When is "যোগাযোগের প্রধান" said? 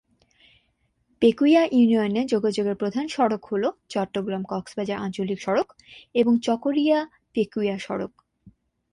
2.25-3.05